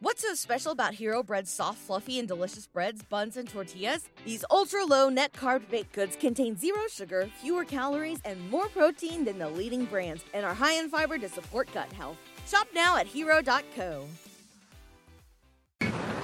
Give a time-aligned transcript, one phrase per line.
[0.00, 4.08] What's so special about Hero Bread's soft, fluffy, and delicious breads, buns, and tortillas?
[4.24, 9.24] These ultra low net carb baked goods contain zero sugar, fewer calories, and more protein
[9.24, 12.16] than the leading brands, and are high in fiber to support gut health.
[12.46, 14.06] Shop now at hero.co.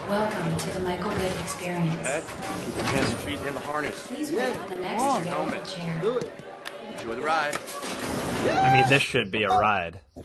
[0.09, 2.07] Welcome to the Michael Vick Experience.
[2.07, 2.23] Ed,
[2.65, 4.07] keep your hands and feet in the harness.
[4.07, 5.99] Please wait for the next available chair.
[6.01, 6.33] Do it.
[6.93, 7.59] Enjoy the ride.
[8.45, 9.99] I mean, this should be a ride.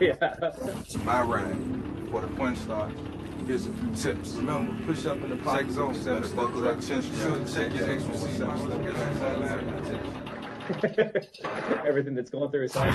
[0.00, 0.14] yeah.
[0.84, 1.95] It's my ride.
[2.10, 2.92] For the punch start,
[3.46, 4.34] here's a few tips.
[4.34, 8.32] Remember, push up in the pocket zone, seven, buckle up, chin strap, check your ecstasy,
[8.38, 8.94] seven, step your
[11.86, 12.92] Everything that's going through his head.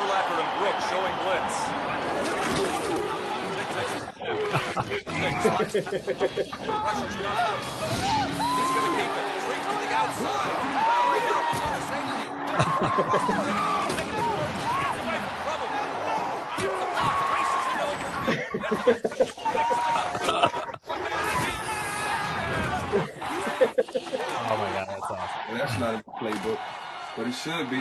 [0.00, 1.56] Urlacher and Brooks showing blitz.
[5.54, 7.58] Pressure's got him.
[8.54, 9.26] He's going to keep it.
[9.42, 10.54] Straight to the outside.
[10.74, 12.24] Powering up on the safety.
[15.44, 15.68] Trouble.
[16.56, 18.43] The block races it over.
[18.56, 18.60] Oh
[24.56, 25.40] my god, that's awesome.
[25.48, 26.58] Well, that's not a playbook,
[27.16, 27.80] but it should be.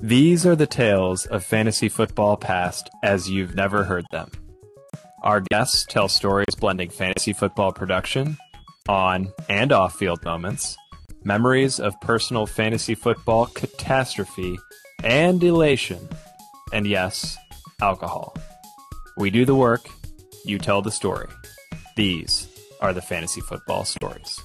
[0.00, 4.30] These are the tales of fantasy football past as you've never heard them.
[5.22, 8.38] Our guests tell stories blending fantasy football production,
[8.88, 10.76] on and off field moments,
[11.24, 14.58] memories of personal fantasy football catastrophe
[15.04, 16.08] and elation,
[16.72, 17.36] and yes,
[17.80, 18.36] alcohol.
[19.16, 19.88] We do the work,
[20.44, 21.28] you tell the story.
[21.96, 22.48] These
[22.80, 24.40] are the fantasy football stories.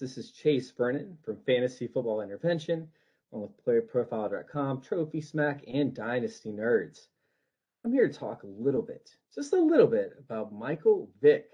[0.00, 2.88] This is Chase Vernon from Fantasy Football Intervention,
[3.32, 7.08] along with PlayerProfiler.com, Trophy Smack, and Dynasty Nerds.
[7.84, 11.50] I'm here to talk a little bit, just a little bit, about Michael Vick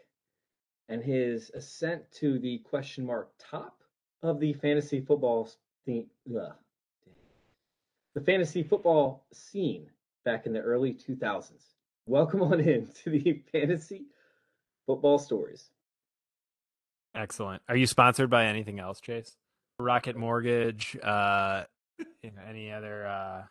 [0.89, 3.79] and his ascent to the question mark top
[4.23, 5.51] of the fantasy football
[5.85, 6.55] scene, the
[8.25, 9.91] fantasy football scene
[10.25, 11.53] back in the early 2000s.
[12.07, 14.07] Welcome on in to the fantasy
[14.87, 15.71] football stories.
[17.15, 17.63] Excellent.
[17.69, 19.37] Are you sponsored by anything else, Chase?
[19.79, 21.65] Rocket Mortgage, uh,
[22.23, 23.07] you know, any other?
[23.07, 23.43] Uh,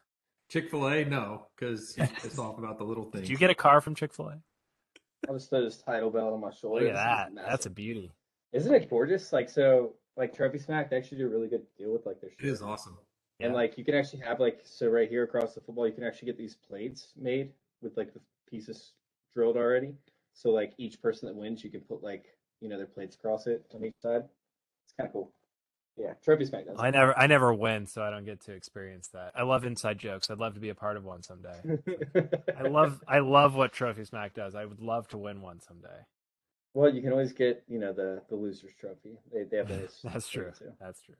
[0.55, 3.23] Chick Fil A, no, because it's all about the little things.
[3.23, 4.39] did you get a car from Chick Fil A?
[5.29, 6.85] I just throw this title belt on my shoulder.
[6.85, 7.33] Look at that.
[7.33, 7.51] massive.
[7.51, 8.13] That's a beauty.
[8.53, 9.33] Isn't it gorgeous?
[9.33, 12.29] Like so, like Trophy Smack, they actually do a really good deal with like their
[12.39, 12.97] It is awesome.
[13.41, 13.57] And Yeah.
[13.57, 16.27] like you can actually have like so right here across the football, you can actually
[16.27, 17.51] get these plates made
[17.81, 18.93] with like the pieces
[19.33, 19.93] drilled already.
[20.35, 22.27] So like each person that wins, you can put like
[22.61, 24.23] you know their plates across it on each side.
[24.85, 25.33] It's kind of cool.
[25.97, 26.75] Yeah, Trophy Smack does.
[26.77, 29.31] I never, I never win, so I don't get to experience that.
[29.35, 30.29] I love inside jokes.
[30.29, 31.55] I'd love to be a part of one someday.
[32.57, 34.55] I love, I love what Trophy Smack does.
[34.55, 35.87] I would love to win one someday.
[36.73, 39.17] well, you can always get you know the the losers trophy.
[39.31, 39.99] They they have those.
[40.03, 40.51] That's true.
[40.57, 40.73] too.
[40.81, 41.15] That's true.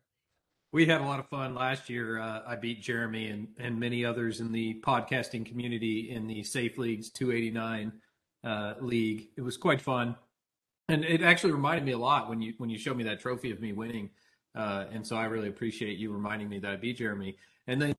[0.74, 2.19] We had a lot of fun last year.
[2.19, 6.78] Uh, I beat Jeremy and, and many others in the podcasting community in the Safe
[6.78, 7.94] Leagues 289
[8.44, 9.30] uh, league.
[9.38, 10.18] It was quite fun,
[10.90, 13.52] and it actually reminded me a lot when you when you showed me that trophy
[13.52, 14.09] of me winning.
[14.56, 17.38] Uh, and so I really appreciate you reminding me that I beat Jeremy.
[17.68, 17.94] And then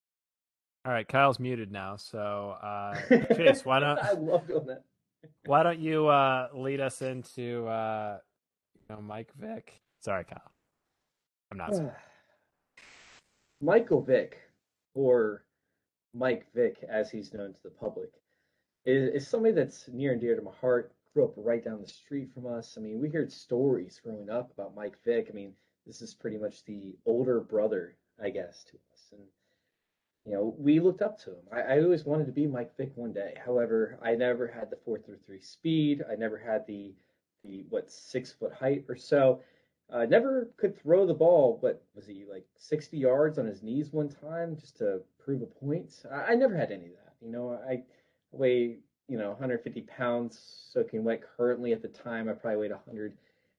[0.86, 2.94] All right, Kyle's muted now, so uh,
[3.34, 4.84] Chase, why don't I love doing that.
[5.44, 8.18] why don't you uh, lead us into uh,
[8.74, 9.80] you know Mike Vick?
[10.00, 10.52] Sorry, Kyle.
[11.50, 11.74] I'm not.
[11.74, 11.90] sorry.
[13.60, 14.38] Michael Vick,
[14.94, 15.44] or
[16.14, 18.10] Mike Vick as he's known to the public,
[18.84, 20.92] is, is somebody that's near and dear to my heart.
[21.12, 22.74] Grew up right down the street from us.
[22.76, 25.28] I mean, we heard stories growing up about Mike Vick.
[25.30, 25.54] I mean,
[25.86, 29.12] this is pretty much the older brother, I guess, to us.
[29.12, 29.22] And,
[30.24, 31.44] you know, we looked up to him.
[31.52, 33.34] I, I always wanted to be Mike Vick one day.
[33.44, 36.02] However, I never had the 4 through 3 speed.
[36.10, 36.92] I never had the,
[37.44, 39.40] the what, six foot height or so.
[39.88, 43.92] Uh, never could throw the ball, but was he like 60 yards on his knees
[43.92, 46.02] one time just to prove a point?
[46.10, 47.14] I, I never had any of that.
[47.20, 47.84] You know, I
[48.32, 52.28] weigh, you know, 150 pounds soaking wet currently at the time.
[52.28, 53.16] I probably weighed 100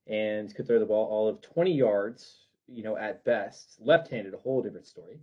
[0.09, 3.77] and could throw the ball all of 20 yards, you know, at best.
[3.79, 5.19] Left handed, a whole different story.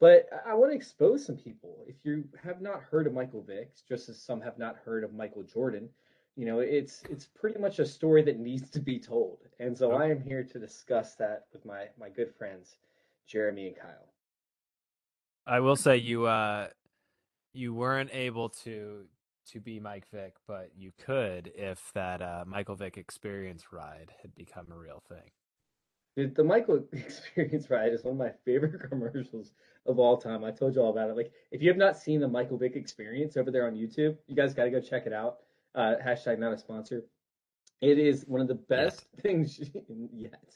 [0.00, 1.84] But I, I want to expose some people.
[1.86, 5.14] If you have not heard of Michael Vick, just as some have not heard of
[5.14, 5.88] Michael Jordan,
[6.36, 9.94] you know it's it's pretty much a story that needs to be told and so
[9.94, 12.76] i am here to discuss that with my my good friends
[13.26, 14.08] jeremy and kyle
[15.48, 16.68] I will say you uh,
[17.54, 19.06] you weren't able to
[19.52, 24.34] to be Mike Vick, but you could if that uh, Michael Vick experience ride had
[24.34, 25.30] become a real thing.
[26.16, 29.52] Dude, the michael experience ride is one of my favorite commercials
[29.86, 32.18] of all time i told you all about it like if you have not seen
[32.18, 35.12] the michael vick experience over there on youtube you guys got to go check it
[35.12, 35.36] out
[35.74, 37.04] uh, hashtag not a sponsor.
[37.80, 39.60] It is one of the best things
[40.12, 40.54] yet.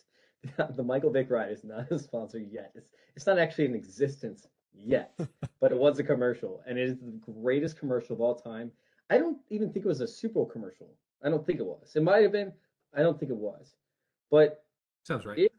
[0.75, 2.73] The Michael Vick ride is not a sponsor yet.
[2.75, 5.15] It's, it's not actually in existence yet,
[5.61, 8.73] but it was a commercial, and it is the greatest commercial of all time.
[9.13, 10.89] I don't even think it was a Super Bowl commercial.
[11.23, 11.93] I don't think it was.
[11.95, 12.51] It might have been.
[12.97, 13.75] I don't think it was.
[14.31, 14.65] But
[15.03, 15.39] Sounds right.
[15.39, 15.53] if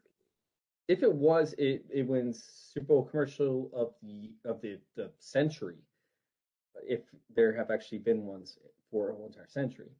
[0.88, 2.42] if it was, it it wins
[2.72, 5.76] Super Bowl commercial of the of the the century.
[6.84, 7.02] If
[7.36, 8.58] there have actually been ones
[8.90, 9.92] for a whole entire century.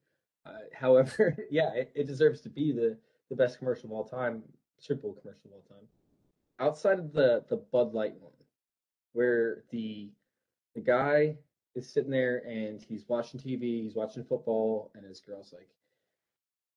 [0.45, 2.99] Uh, however, yeah, it, it deserves to be the
[3.31, 4.43] the best commercial of all time,
[4.81, 5.87] Super Bowl commercial of all time.
[6.59, 8.33] Outside of the the Bud Light one,
[9.13, 10.11] where the
[10.75, 11.37] the guy
[11.75, 15.69] is sitting there and he's watching TV, he's watching football, and his girl's like,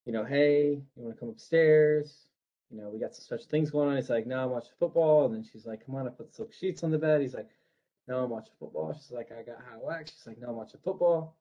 [0.05, 2.27] you know, hey, you want to come upstairs?
[2.71, 3.95] You know, we got some special things going on.
[3.95, 5.25] He's like, no, I'm watching football.
[5.25, 7.21] And then she's like, come on, I put silk sheets on the bed.
[7.21, 7.49] He's like,
[8.07, 8.94] no, I'm watching football.
[8.94, 10.11] She's like, I got hot wax.
[10.11, 11.35] She's like, no, I'm watching football.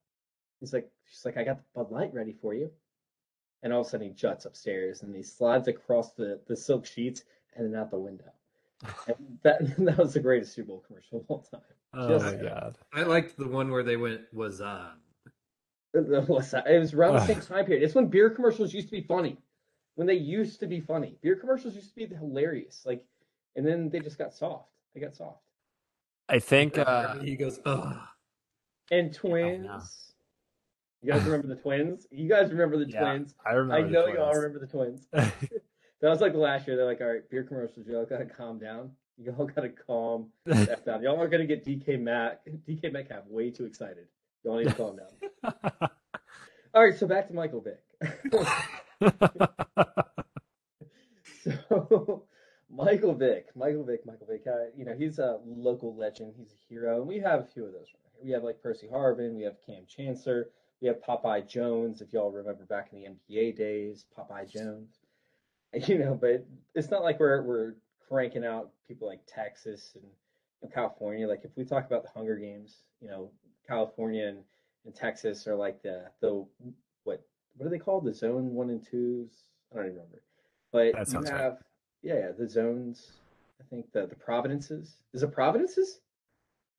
[0.61, 2.71] He's like, she's like, I got the Bud Light ready for you.
[3.63, 6.87] And all of a sudden he juts upstairs and he slides across the, the silk
[6.87, 7.23] sheets
[7.55, 8.33] and then out the window.
[8.83, 11.61] And that that was the greatest Super Bowl commercial of all time.
[11.95, 12.79] Oh Just- my god.
[12.93, 14.93] I liked the one where they went was on.
[15.95, 17.83] It was it was around the same time period.
[17.83, 19.39] It's when beer commercials used to be funny.
[19.95, 21.17] When they used to be funny.
[21.23, 22.83] Beer commercials used to be hilarious.
[22.85, 23.03] Like
[23.57, 24.69] and then they just got soft.
[24.95, 25.41] They got soft.
[26.29, 28.03] I think uh, he goes, oh,
[28.91, 30.13] And twins.
[31.03, 32.07] You guys remember the twins?
[32.11, 33.35] You guys remember the yeah, twins?
[33.47, 33.87] I remember.
[33.87, 35.07] I know the you all remember the twins.
[36.01, 36.77] That was like last year.
[36.77, 38.91] They're like, all right, beer commercials, you all gotta calm down.
[39.19, 41.03] You all gotta calm down.
[41.03, 44.07] Y'all are gonna get DK Mac DK Metcalf way too excited.
[44.45, 45.51] Y'all need to calm down.
[46.75, 47.83] All right, so back to Michael Vick.
[51.69, 52.25] So
[52.69, 54.43] Michael Vick, Michael Vick, Michael Vick.
[54.47, 56.35] Uh, you know, he's a local legend.
[56.37, 57.87] He's a hero, and we have a few of those.
[57.95, 58.25] Right here.
[58.25, 59.37] We have like Percy Harvin.
[59.37, 60.49] We have Kam Chancellor.
[60.81, 62.01] We have Popeye Jones.
[62.01, 64.99] If y'all remember back in the NBA days, Popeye Jones.
[65.87, 67.75] You know, but it's not like we're we're
[68.09, 70.05] cranking out people like Texas and,
[70.63, 71.29] and California.
[71.29, 73.31] Like if we talk about the Hunger Games, you know,
[73.69, 74.39] California and,
[74.85, 76.47] and Texas are like the the
[77.05, 77.23] what
[77.57, 78.05] what are they called?
[78.05, 79.31] The zone one and twos?
[79.73, 80.23] I don't even remember.
[80.73, 81.41] But That you right.
[81.41, 81.59] have
[82.03, 83.13] yeah, yeah, the zones.
[83.61, 84.97] I think the the Providences.
[85.13, 86.01] Is it Providences?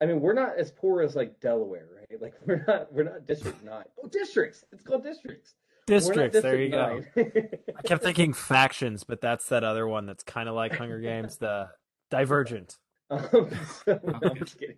[0.00, 2.04] I mean, we're not as poor as like Delaware, right?
[2.20, 3.84] Like we're not we're not District Nine.
[4.02, 4.64] Oh, districts.
[4.72, 5.54] It's called districts.
[5.88, 6.42] We're not Districts.
[6.42, 7.72] There you District go.
[7.78, 11.36] I kept thinking factions, but that's that other one that's kind of like Hunger Games,
[11.38, 11.68] the
[12.10, 12.76] Divergent.
[13.10, 13.20] Um,
[13.84, 14.76] so, no, I'm just kidding.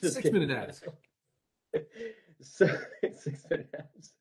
[0.00, 0.40] Just Six kidding.
[0.40, 0.82] minute ads.
[2.40, 2.68] So
[3.14, 4.12] six minute abs.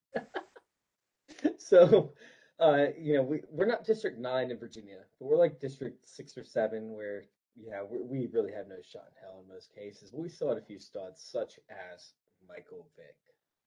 [1.57, 2.13] so,
[2.59, 6.37] uh, you know, we we're not District Nine in Virginia, but we're like District Six
[6.37, 7.23] or Seven, where
[7.55, 10.11] yeah, we, we really have no shot in hell in most cases.
[10.11, 12.13] But we still had a few studs, such as
[12.47, 13.15] Michael Vick,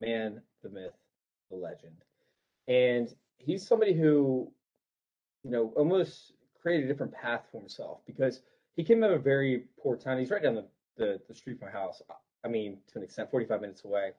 [0.01, 0.97] man, the myth,
[1.55, 1.97] the legend,
[2.69, 4.51] and he's somebody who,
[5.43, 8.41] you know, almost created a different path for himself because
[8.77, 10.19] he came out of a very poor town.
[10.19, 10.67] He's right down the,
[10.97, 12.03] the, the street from my house.
[12.45, 14.12] I mean, to an extent, 45 minutes away.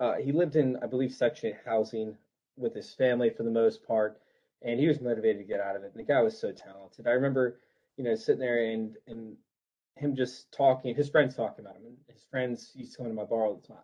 [0.00, 2.16] Uh, he lived in, I believe, section housing
[2.56, 4.20] with his family for the most part,
[4.62, 5.92] and he was motivated to get out of it.
[5.94, 7.06] And the guy was so talented.
[7.06, 7.58] I remember,
[7.96, 9.36] you know, sitting there and and
[9.96, 13.12] him just talking, his friends talking about him, and his friends used to come to
[13.12, 13.76] my bar all the time.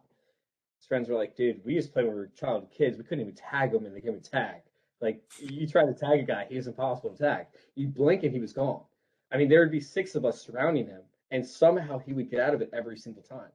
[0.78, 2.96] His friends were like, "Dude, we used to play when we were child kids.
[2.96, 4.62] We couldn't even tag him in the game of tag.
[5.00, 7.46] Like, you try to tag a guy, he was impossible to tag.
[7.76, 8.82] You blink and he was gone.
[9.30, 12.40] I mean, there would be six of us surrounding him, and somehow he would get
[12.40, 13.52] out of it every single time.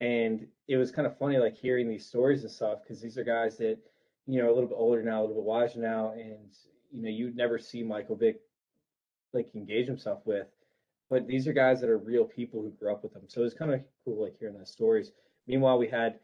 [0.00, 3.24] And it was kind of funny, like hearing these stories and stuff, because these are
[3.24, 3.78] guys that,
[4.26, 6.56] you know, a little bit older now, a little bit wiser now, and
[6.90, 8.40] you know, you'd never see Michael Vick
[9.32, 10.46] like engage himself with.
[11.10, 13.22] But these are guys that are real people who grew up with him.
[13.28, 15.12] So it was kind of cool, like hearing those stories.
[15.46, 16.18] Meanwhile, we had,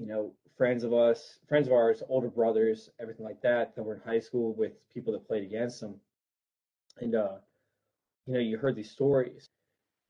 [0.00, 3.94] you know, friends of us, friends of ours, older brothers, everything like that, that were
[3.94, 5.94] in high school with people that played against them.
[7.00, 7.36] And uh,
[8.26, 9.50] you know, you heard these stories.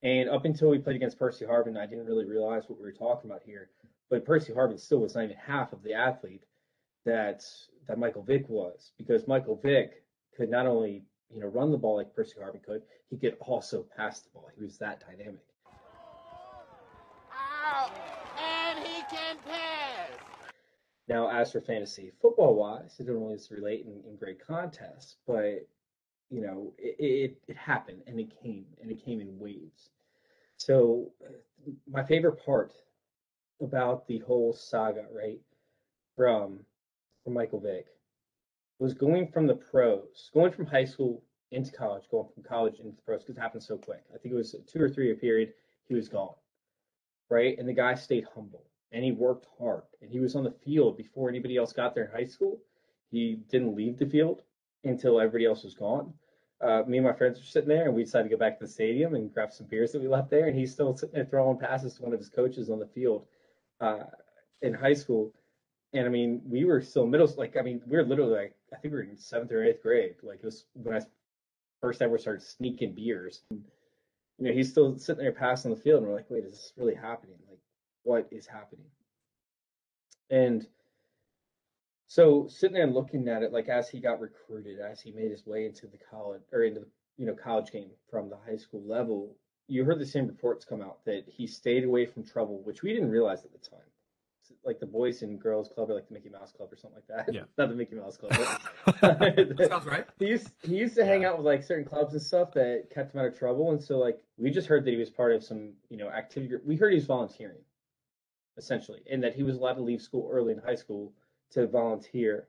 [0.03, 2.93] And up until we played against Percy Harvin, I didn't really realize what we were
[2.93, 3.69] talking about here.
[4.09, 6.45] But Percy Harvin still was not even half of the athlete
[7.05, 7.45] that
[7.89, 10.05] that Michael Vick was, because Michael Vick
[10.37, 11.03] could not only
[11.35, 14.49] you know run the ball like Percy Harvin could, he could also pass the ball.
[14.57, 15.41] He was that dynamic.
[18.39, 19.81] And he can pass.
[21.11, 25.67] Now, as for fantasy football wise, it didn't always relate in, in great contests, but
[26.31, 29.91] you know, it, it, it happened and it came and it came in waves.
[30.57, 32.75] So, uh, my favorite part
[33.61, 35.41] about the whole saga, right,
[36.17, 36.61] from
[37.25, 37.87] from Michael Vick,
[38.79, 42.95] was going from the pros, going from high school into college, going from college into
[42.95, 44.05] the pros, because it happened so quick.
[44.15, 45.55] I think it was a two or three year period.
[45.89, 46.37] He was gone,
[47.29, 48.70] right, and the guy stayed humble.
[48.93, 52.05] And he worked hard and he was on the field before anybody else got there
[52.05, 52.59] in high school.
[53.11, 54.43] He didn't leave the field
[54.85, 56.13] until everybody else was gone.
[56.61, 58.67] Uh, me and my friends were sitting there and we decided to go back to
[58.67, 61.25] the stadium and grab some beers that we left there and he's still sitting there
[61.25, 63.27] throwing passes to one of his coaches on the field
[63.81, 64.05] uh,
[64.63, 65.33] in high school.
[65.93, 68.77] And I mean, we were still middle, like, I mean, we were literally like, I
[68.77, 70.17] think we were in seventh or eighth grade.
[70.23, 71.01] Like, it was when I
[71.81, 73.43] first ever started sneaking beers.
[73.51, 73.65] And,
[74.39, 76.73] you know, he's still sitting there passing the field, and we're like, wait, is this
[76.77, 77.37] really happening?
[78.03, 78.87] What is happening?
[80.31, 80.67] And
[82.07, 85.31] so sitting there and looking at it, like as he got recruited, as he made
[85.31, 88.57] his way into the college or into the you know college game from the high
[88.57, 89.37] school level,
[89.69, 92.93] you heard the same reports come out that he stayed away from trouble, which we
[92.93, 93.81] didn't realize at the time
[94.65, 97.25] like the Boys and Girls Club or like the Mickey Mouse Club or something like
[97.27, 97.33] that.
[97.35, 97.43] Yeah.
[97.59, 98.33] Not the Mickey Mouse Club.
[99.01, 100.05] That sounds right.
[100.19, 101.31] he used he used to hang Yeah.
[101.31, 103.99] out with like certain clubs and stuff that kept him out of trouble, and so
[103.99, 106.49] like we just heard that he was part of some you know activity.
[106.49, 107.59] Group we heard he was volunteering,
[108.61, 111.13] essentially, and that he was allowed to leave school early in high school
[111.53, 112.47] to volunteer,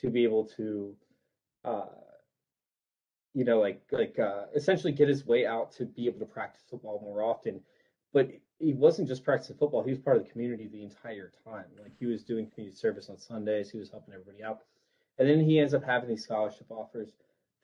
[0.00, 0.94] to be able to,
[1.64, 1.86] uh,
[3.34, 6.62] you know, like like uh, essentially get his way out to be able to practice
[6.70, 7.60] football more often.
[8.12, 11.66] But he wasn't just practicing football; he was part of the community the entire time.
[11.82, 14.60] Like he was doing community service on Sundays, he was helping everybody out.
[15.18, 17.10] And then he ends up having these scholarship offers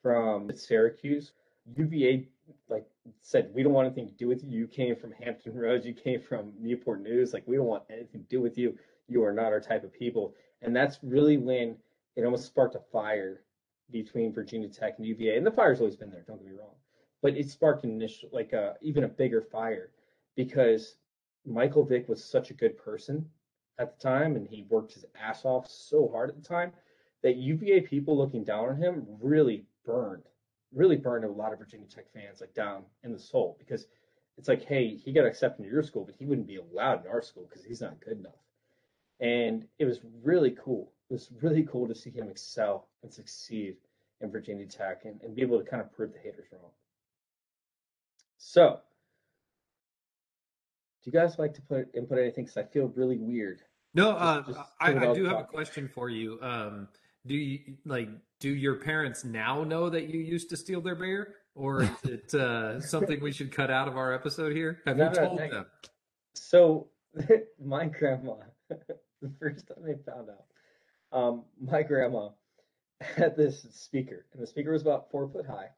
[0.01, 1.31] from Syracuse.
[1.77, 2.27] UVA
[2.69, 2.85] like
[3.21, 4.49] said, we don't want anything to do with you.
[4.49, 7.33] You came from Hampton Roads, you came from Newport News.
[7.33, 8.77] Like we don't want anything to do with you.
[9.07, 10.35] You are not our type of people.
[10.61, 11.77] And that's really when
[12.15, 13.41] it almost sparked a fire
[13.91, 15.37] between Virginia Tech and UVA.
[15.37, 16.23] And the fire's always been there.
[16.27, 16.75] Don't get me wrong,
[17.21, 19.91] but it sparked an initial, like a even a bigger fire
[20.35, 20.95] because
[21.45, 23.25] Michael Vick was such a good person
[23.79, 26.71] at the time, and he worked his ass off so hard at the time
[27.23, 30.23] that UVA people looking down on him really burned,
[30.73, 33.87] really burned a lot of Virginia Tech fans like down in the soul because
[34.37, 37.11] it's like, hey, he got accepted into your school, but he wouldn't be allowed in
[37.11, 38.31] our school because he's not good enough.
[39.19, 40.91] And it was really cool.
[41.09, 43.75] It was really cool to see him excel and succeed
[44.21, 46.71] in Virginia Tech and, and be able to kind of prove the haters wrong.
[48.37, 48.79] So,
[51.03, 52.45] do you guys like to put input anything?
[52.45, 53.61] Because I feel really weird.
[53.93, 56.39] No, Just- uh, just I, I do have a question for you.
[56.41, 56.87] Um,
[57.27, 58.09] do you like?
[58.41, 62.33] Do your parents now know that you used to steal their beer, or is it
[62.33, 64.81] uh, something we should cut out of our episode here?
[64.87, 65.47] Have No, you told no.
[65.47, 65.65] them?
[66.33, 66.87] So
[67.63, 68.37] my grandma,
[68.69, 70.45] the first time they found out,
[71.15, 72.29] um, my grandma
[72.99, 75.69] had this speaker, and the speaker was about four foot high,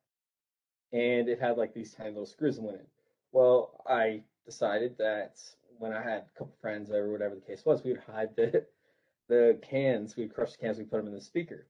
[0.93, 2.87] and it had like these tiny little screws in it.
[3.33, 5.37] Well, I decided that
[5.79, 8.65] when I had a couple friends over, whatever the case was, we would hide the
[9.27, 11.67] the cans, we'd crush the cans, we put them in the speaker,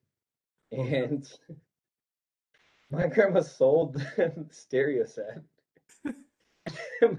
[0.74, 0.96] Uh-huh.
[0.96, 1.30] and
[2.92, 5.42] my grandma sold the stereo set.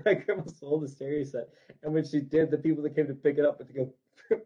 [0.05, 1.49] my grandma sold the stereo set,
[1.83, 3.93] and when she did, the people that came to pick it up had to go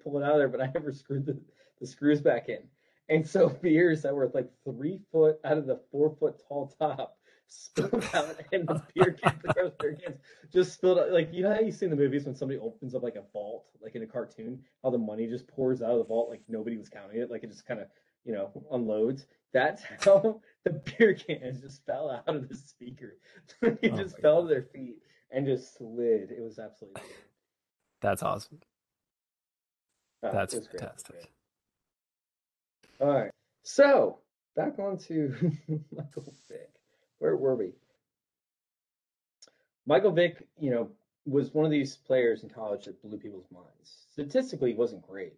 [0.03, 1.39] pull it out of there, but I never screwed the,
[1.81, 2.61] the screws back in.
[3.09, 7.17] And so beers that were like three foot out of the four foot tall top
[7.47, 10.19] spilled out, and the beer cans, the beer cans,
[10.53, 11.11] just spilled out.
[11.11, 13.25] Like you know how you see in the movies when somebody opens up like a
[13.33, 16.43] vault, like in a cartoon, how the money just pours out of the vault, like
[16.49, 17.89] nobody was counting it, like it just kind of
[18.25, 19.27] you know unloads.
[19.53, 23.17] That's how the beer cans just fell out of the speaker.
[23.63, 24.97] it Oh just fell to their feet
[25.31, 26.31] and just slid.
[26.31, 27.03] It was absolutely.
[28.01, 28.61] That's awesome.
[30.23, 30.83] Uh, That's it was great.
[30.83, 31.31] It was fantastic.
[32.99, 33.09] great.
[33.09, 33.31] All right.
[33.63, 34.19] So
[34.57, 35.35] back on to
[35.95, 36.71] Michael Vick.
[37.19, 37.73] Where were we?
[39.87, 40.91] Michael Vick, you know,
[41.25, 44.07] was one of these players in college that blew people's minds.
[44.11, 45.35] Statistically, he wasn't great.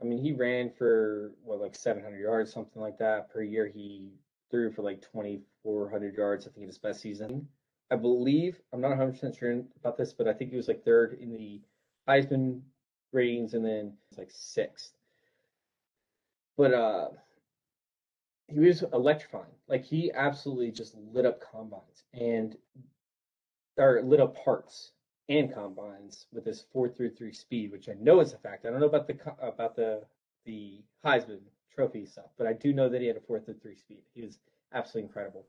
[0.00, 3.66] I mean, he ran for what, like 700 yards, something like that per year.
[3.66, 4.10] He
[4.50, 7.46] threw for like 2,400 yards, I think, in his best season.
[7.90, 11.18] I believe, I'm not 100% sure about this, but I think he was like third
[11.20, 11.60] in the
[12.08, 12.60] Heisman
[13.12, 14.92] ratings and then it's like sixth.
[16.56, 17.08] But uh
[18.48, 19.54] he was electrifying.
[19.68, 22.56] Like he absolutely just lit up combines and
[23.76, 24.92] or lit up parts
[25.30, 28.66] and combines with his four through three speed, which I know is a fact.
[28.66, 30.02] I don't know about the about the
[30.44, 31.38] the Heisman
[31.72, 34.02] Trophy stuff, but I do know that he had a four through three speed.
[34.12, 34.38] He was
[34.74, 35.46] absolutely incredible.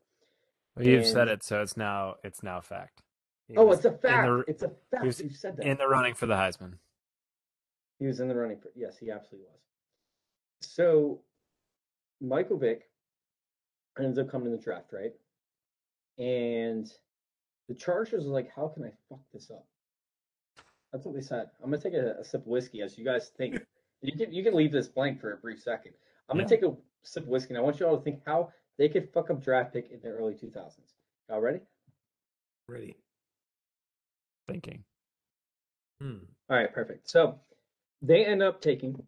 [0.76, 3.02] Well, you've said it, so it's now it's now fact.
[3.48, 4.28] He oh, it's a fact.
[4.28, 5.04] the- it's a fact.
[5.04, 5.66] was You said that.
[5.66, 6.74] in the running for the Heisman.
[8.00, 9.60] He was in the running for yes, he absolutely was.
[10.62, 11.22] So
[12.22, 12.88] Michael Vick
[14.00, 15.14] ends up coming in the draft, right?
[16.20, 16.92] And
[17.68, 19.66] the Chargers are like, how can I fuck this up?
[20.92, 21.50] That's what they said.
[21.64, 23.60] I'm gonna take a, a sip of whiskey as you guys think.
[24.02, 25.94] you can you can leave this blank for a brief second.
[26.30, 26.58] I'm gonna Yeah.
[26.58, 29.10] take a sip of whiskey and I want you all to think how they could
[29.14, 30.80] fuck up draft pick in the early 2000s.
[31.30, 31.60] Y'all ready?
[32.68, 32.96] Ready?
[34.48, 34.84] Thinking.
[36.02, 36.18] Hmm.
[36.50, 37.10] All right, perfect.
[37.10, 37.40] So
[38.02, 39.02] they end up taking,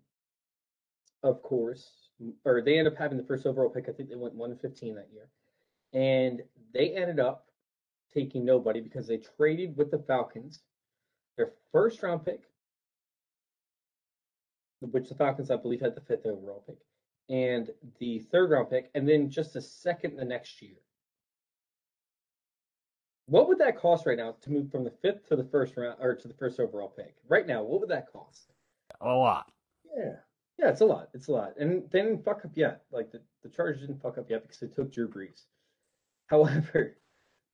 [1.24, 2.10] of course,
[2.46, 3.90] or they end up having the first overall pick.
[3.90, 5.30] I think they went one and fifteen that year,
[5.94, 6.42] and
[6.74, 7.48] they ended up
[8.14, 10.62] taking nobody because they traded with the Falcons
[11.38, 12.42] their first round pick,
[14.82, 16.78] which the Falcons I believe had the fifth overall pick,
[17.30, 20.78] and the third round pick, and then just a second the next year.
[23.28, 25.98] What would that cost right now to move from the fifth to the first round
[26.02, 27.16] or to the first overall pick?
[27.30, 28.52] Right now, what would that cost?
[29.00, 29.52] A lot.
[29.96, 30.16] Yeah.
[30.60, 31.10] Yeah, it's a lot.
[31.14, 31.54] It's a lot.
[31.58, 32.84] And they didn't fuck up yet.
[32.92, 35.46] Like the, the Chargers didn't fuck up yet because they took Drew Brees.
[36.28, 36.98] However,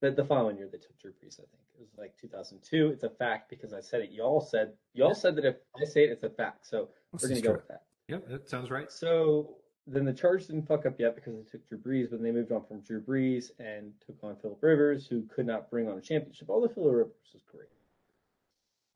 [0.02, 1.64] the, the following year they took Drew Brees, I think.
[1.78, 2.88] It was like 2002.
[2.88, 4.12] It's a fact because I said it.
[4.12, 6.68] Y'all said y'all said that if I say it, it's a fact.
[6.68, 7.84] So This we're gonna go with that.
[8.08, 8.92] Yep, that sounds right.
[8.92, 9.56] So
[9.88, 12.52] then the Chargers didn't fuck up yet because they took Drew Brees, but they moved
[12.52, 16.02] on from Drew Brees and took on Philip Rivers, who could not bring on a
[16.02, 16.50] championship.
[16.50, 17.70] Although Philip Rivers was great,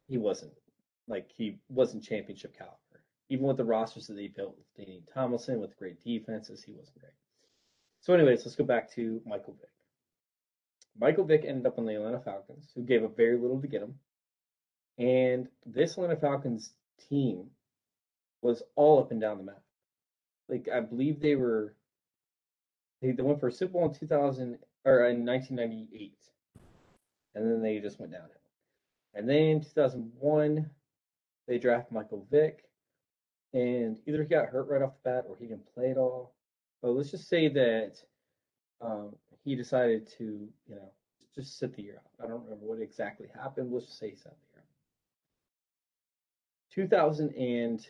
[0.07, 0.53] he wasn't
[1.07, 2.77] like he wasn't championship caliber.
[3.29, 6.99] Even with the rosters that they built with Danny Tomlinson, with great defenses, he wasn't
[6.99, 7.13] great.
[8.01, 9.69] So, anyways, let's go back to Michael Vick.
[10.99, 13.81] Michael Vick ended up on the Atlanta Falcons, who gave up very little to get
[13.81, 13.95] him.
[14.97, 16.71] And this Atlanta Falcons
[17.09, 17.49] team
[18.41, 19.61] was all up and down the map.
[20.49, 21.73] Like I believe they were
[23.01, 26.13] they, they went for a Super Bowl in 2000 or in 1998,
[27.35, 28.29] and then they just went downhill.
[29.13, 30.69] And then in 2001,
[31.47, 32.63] they draft Michael Vick,
[33.53, 36.33] and either he got hurt right off the bat or he didn't play at all.
[36.81, 37.93] But let's just say that
[38.81, 40.91] um, he decided to, you know,
[41.35, 42.23] just sit the year out.
[42.23, 43.71] I don't remember what exactly happened.
[43.71, 44.63] Let's just say he sat the year
[46.89, 47.09] out.
[47.09, 47.85] 2000 and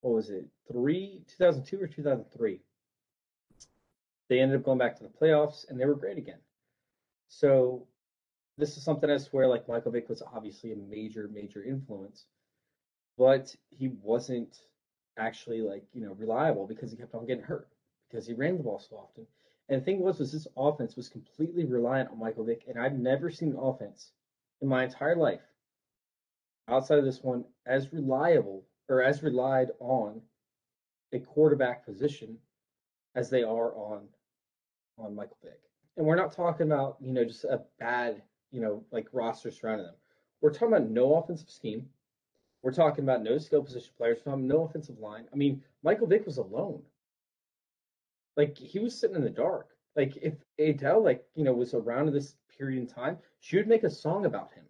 [0.00, 0.46] what was it?
[0.70, 2.60] Three, 2002 or 2003.
[4.28, 6.40] They ended up going back to the playoffs and they were great again.
[7.28, 7.86] So
[8.58, 12.26] this is something I swear like Michael Vick was obviously a major, major influence,
[13.18, 14.58] but he wasn't
[15.18, 17.68] actually like, you know, reliable because he kept on getting hurt
[18.08, 19.26] because he ran the ball so often.
[19.68, 22.98] And the thing was, was this offense was completely reliant on Michael Vick, and I've
[22.98, 24.10] never seen an offense
[24.60, 25.40] in my entire life
[26.68, 30.20] outside of this one as reliable or as relied on
[31.12, 32.36] a quarterback position
[33.14, 34.02] as they are on
[34.98, 35.60] on Michael Vick.
[35.96, 38.22] And we're not talking about, you know, just a bad,
[38.52, 39.94] you know, like roster surrounding them.
[40.40, 41.88] We're talking about no offensive scheme.
[42.62, 44.18] We're talking about no skill position players.
[44.26, 45.26] No offensive line.
[45.32, 46.82] I mean, Michael Vick was alone.
[48.36, 49.68] Like he was sitting in the dark.
[49.96, 53.68] Like if Adele, like, you know, was around in this period in time, she would
[53.68, 54.64] make a song about him.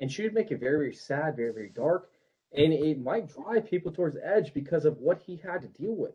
[0.00, 2.10] And she would make it very, very sad, very, very dark.
[2.52, 5.94] And it might drive people towards the edge because of what he had to deal
[5.94, 6.14] with,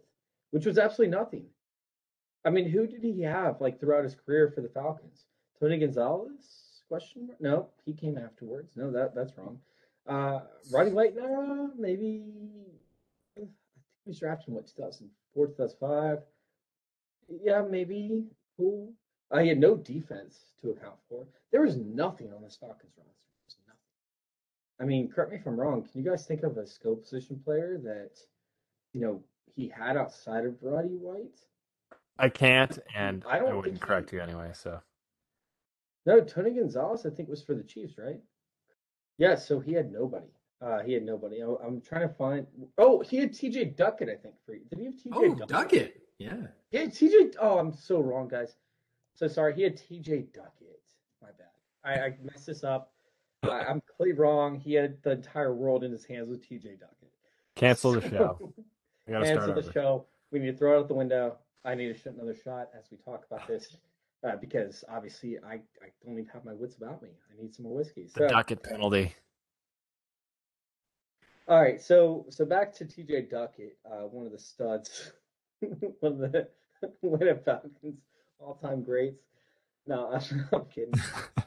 [0.51, 1.45] which was absolutely nothing.
[2.43, 5.25] I mean, who did he have like throughout his career for the Falcons?
[5.59, 6.83] Tony Gonzalez?
[6.87, 7.41] Question mark?
[7.41, 8.73] No, he came afterwards.
[8.75, 9.59] No, that that's wrong.
[10.07, 11.15] Uh, Roddy White?
[11.15, 12.23] No, maybe.
[13.35, 13.49] I think
[14.03, 16.19] he was drafted in what 2004, 2005.
[17.29, 18.25] Yeah, maybe.
[18.57, 18.93] Who?
[19.31, 21.25] Uh, he had no defense to account for.
[21.51, 23.11] There was nothing on this Falcons roster.
[23.11, 23.79] There was nothing.
[24.79, 25.81] I mean, correct me if I'm wrong.
[25.83, 28.11] Can you guys think of a skill position player that,
[28.93, 29.21] you know,
[29.55, 31.39] he had outside of Roddy White?
[32.17, 34.51] I can't, and I I, don't I wouldn't correct he- you anyway.
[34.53, 34.79] So
[36.05, 38.21] No, Tony Gonzalez, I think, was for the Chiefs, right?
[39.17, 40.27] Yeah, so he had nobody.
[40.61, 41.41] Uh, he had nobody.
[41.43, 42.47] I, I'm trying to find.
[42.77, 43.65] Oh, he had T.J.
[43.77, 44.35] Duckett, I think.
[44.45, 44.61] For you.
[44.69, 45.11] did he have T.J.
[45.13, 45.47] Oh, Duckett?
[45.47, 46.01] Duckett.
[46.19, 46.37] Yeah.
[46.71, 47.31] Yeah, T.J.
[47.41, 48.55] Oh, I'm so wrong, guys.
[49.13, 49.53] So sorry.
[49.55, 50.27] He had T.J.
[50.33, 50.81] Duckett.
[51.21, 51.49] My bad.
[51.83, 52.91] I, I messed this up.
[53.43, 54.55] I, I'm completely wrong.
[54.59, 56.77] He had the entire world in his hands with T.J.
[56.79, 57.11] Duckett.
[57.55, 58.53] cancel the show.
[59.07, 59.71] Cancel start the over.
[59.71, 60.05] show.
[60.31, 61.37] We need to throw it out the window.
[61.63, 63.77] I need to shoot another shot as we talk about this.
[64.27, 67.09] Uh, because obviously I, I don't even have my wits about me.
[67.31, 68.05] I need some more whiskey.
[68.15, 69.13] The So docket penalty.
[71.47, 75.11] All right, so so back to TJ Duckett, uh, one of the studs,
[75.99, 76.47] one of the
[77.03, 77.99] Atlanta Falcons
[78.39, 79.23] all-time greats.
[79.87, 80.93] No, I'm, I'm kidding.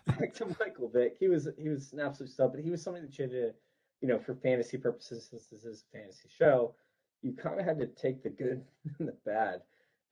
[0.07, 1.16] back to Michael Vick.
[1.18, 3.53] He was he was an absolute stud, but he was something that you had to,
[4.01, 6.75] you know, for fantasy purposes, since this is a fantasy show,
[7.23, 8.64] you kind of had to take the good
[8.99, 9.62] and the bad.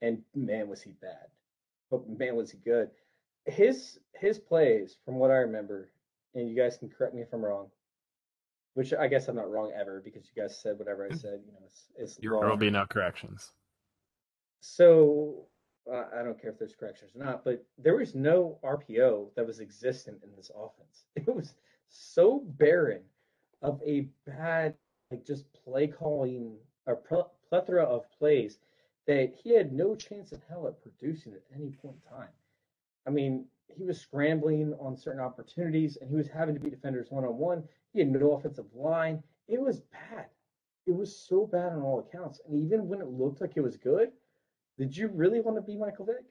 [0.02, 1.28] And man, was he bad,
[1.90, 2.90] but man, was he good.
[3.46, 5.88] His his plays, from what I remember,
[6.34, 7.68] and you guys can correct me if I'm wrong
[8.76, 11.18] which I guess I'm not wrong ever because you guys said whatever I mm.
[11.18, 11.40] said.
[11.46, 13.52] You know, it's, it's there will be no corrections.
[14.68, 15.46] So
[15.90, 19.46] uh, I don't care if there's corrections or not, but there was no RPO that
[19.46, 21.04] was existent in this offense.
[21.14, 21.54] It was
[21.88, 23.02] so barren
[23.62, 24.74] of a bad,
[25.10, 26.56] like just play calling
[27.08, 28.58] pl- plethora of plays
[29.06, 32.34] that he had no chance in hell at producing at any point in time.
[33.06, 37.10] I mean, he was scrambling on certain opportunities and he was having to beat defenders
[37.10, 37.62] one on one.
[37.92, 39.22] He had no offensive line.
[39.46, 40.26] It was bad.
[40.86, 42.40] It was so bad on all accounts.
[42.46, 44.10] And even when it looked like it was good,
[44.78, 46.24] did you really want to be Michael Vick?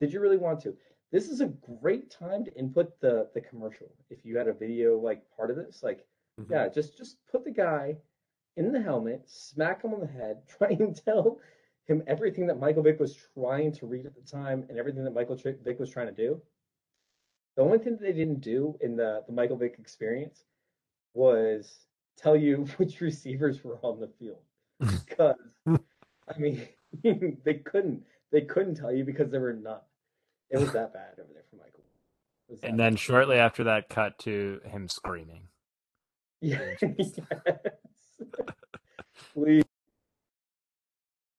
[0.00, 0.76] Did you really want to?
[1.12, 1.46] This is a
[1.80, 3.86] great time to input the the commercial.
[4.10, 6.06] If you had a video like part of this, like
[6.40, 6.50] Mhm.
[6.50, 7.96] yeah, just just put the guy
[8.56, 11.40] in the helmet, smack him on the head, try and tell
[11.86, 15.12] him everything that Michael Vick was trying to read at the time and everything that
[15.12, 16.40] Michael Vick was trying to do.
[17.56, 20.44] The only thing that they didn't do in the, the Michael Vick experience
[21.12, 24.42] was tell you which receivers were on the field.
[25.06, 26.66] Because I mean
[27.44, 28.02] they couldn't
[28.32, 29.80] they couldn't tell you because there were none.
[30.50, 31.84] It was that bad over there for Michael.
[32.48, 33.00] And that then bad.
[33.00, 35.42] shortly after that, cut to him screaming.
[36.40, 36.74] Yeah.
[36.98, 37.18] yes.
[39.32, 39.64] Please.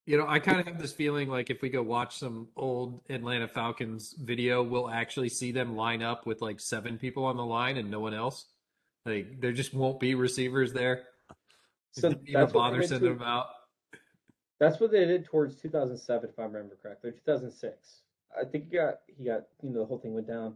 [0.07, 3.01] You know, I kind of have this feeling like if we go watch some old
[3.07, 7.45] Atlanta Falcons video, we'll actually see them line up with like seven people on the
[7.45, 8.45] line and no one else.
[9.05, 11.03] Like there just won't be receivers there.
[11.91, 13.47] So Don't even that's bother sending them out.
[14.65, 18.01] That's what they did towards 2007, if I remember correctly, or 2006.
[18.35, 20.55] I think he got he got you know the whole thing went down,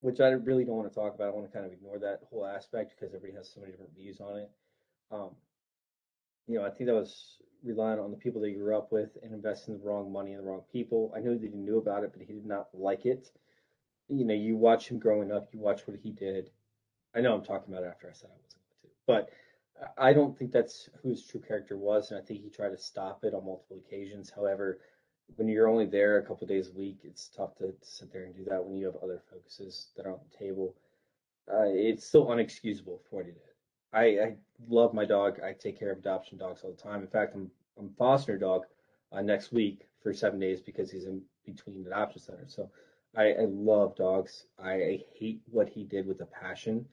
[0.00, 1.28] which I really don't want to talk about.
[1.28, 3.94] I want to kind of ignore that whole aspect because everybody has so many different
[3.94, 4.50] views on it.
[5.12, 5.30] Um,
[6.48, 9.10] you know, I think that was relying on the people that he grew up with
[9.22, 11.12] and investing the wrong money in the wrong people.
[11.16, 13.30] I know that he knew about it, but he did not like it.
[14.08, 16.50] You know, you watch him growing up, you watch what he did.
[17.14, 19.30] I know I'm talking about it after I said I wasn't going to, but
[19.96, 22.78] I don't think that's who his true character was, and I think he tried to
[22.78, 24.30] stop it on multiple occasions.
[24.34, 24.80] However,
[25.36, 28.34] when you're only there a couple days a week, it's tough to, sit there and
[28.34, 30.74] do that when you have other focuses that are on the table.
[31.52, 33.42] Uh, it's still unexcusable for what he did.
[33.92, 34.36] I, I
[34.68, 35.40] love my dog.
[35.40, 37.00] I take care of adoption dogs all the time.
[37.00, 38.64] In fact, I'm I'm fostering a dog
[39.12, 42.54] uh, next week for seven days because he's in between adoption centers.
[42.54, 42.70] So
[43.16, 44.46] I, I love dogs.
[44.58, 46.84] I, I hate what he did with a passion,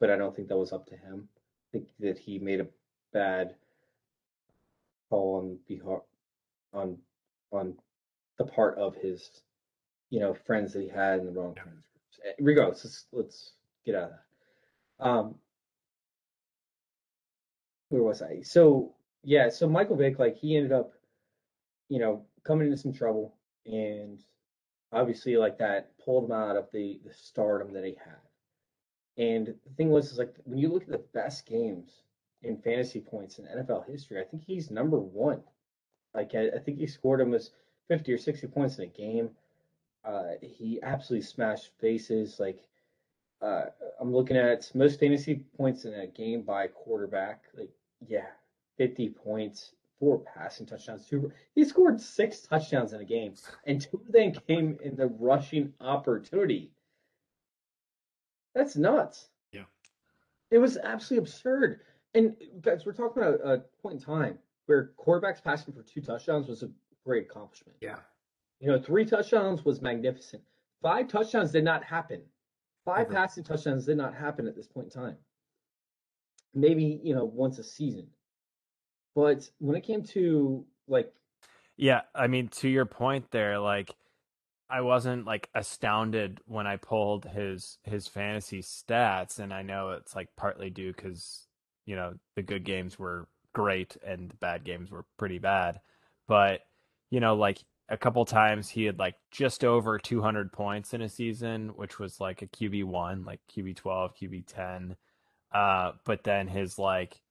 [0.00, 1.28] but I don't think that was up to him.
[1.68, 2.66] I think that he made a
[3.12, 3.54] bad
[5.10, 6.02] call on behalf
[6.72, 6.98] on
[7.52, 7.74] on
[8.38, 9.42] the part of his
[10.10, 12.20] you know friends that he had in the wrong friends groups.
[12.26, 13.52] Eh, Regardless, let's let's
[13.84, 15.06] get out of that.
[15.06, 15.34] Um,
[17.90, 18.42] where was I?
[18.42, 20.92] So yeah, so Michael Vick, like he ended up,
[21.88, 23.34] you know, coming into some trouble,
[23.66, 24.22] and
[24.92, 28.27] obviously like that pulled him out of the the stardom that he had.
[29.18, 31.90] And the thing was, is like when you look at the best games
[32.42, 35.42] in fantasy points in NFL history, I think he's number one.
[36.14, 37.52] Like I, I think he scored almost
[37.88, 39.30] fifty or sixty points in a game.
[40.04, 42.38] Uh, he absolutely smashed faces.
[42.38, 42.64] Like
[43.42, 43.64] uh,
[44.00, 47.42] I'm looking at most fantasy points in a game by quarterback.
[47.56, 47.70] Like
[48.06, 48.26] yeah,
[48.78, 51.06] 50 points, four passing touchdowns.
[51.06, 53.34] Two, he scored six touchdowns in a game,
[53.66, 56.70] and two of them came in the rushing opportunity.
[58.58, 59.28] That's nuts.
[59.52, 59.62] Yeah.
[60.50, 61.80] It was absolutely absurd.
[62.14, 66.48] And guys, we're talking about a point in time where quarterbacks passing for two touchdowns
[66.48, 66.70] was a
[67.06, 67.76] great accomplishment.
[67.80, 68.00] Yeah.
[68.58, 70.42] You know, three touchdowns was magnificent.
[70.82, 72.20] Five touchdowns did not happen.
[72.84, 73.14] Five Ever.
[73.14, 75.16] passing touchdowns did not happen at this point in time.
[76.52, 78.08] Maybe, you know, once a season.
[79.14, 81.12] But when it came to like
[81.76, 83.94] Yeah, I mean, to your point there, like
[84.70, 90.14] I wasn't like astounded when I pulled his his fantasy stats, and I know it's
[90.14, 91.46] like partly due because
[91.86, 95.80] you know the good games were great and the bad games were pretty bad,
[96.26, 96.60] but
[97.10, 101.08] you know like a couple times he had like just over 200 points in a
[101.08, 104.96] season, which was like a QB one, like QB 12, QB 10,
[105.52, 107.22] uh, but then his like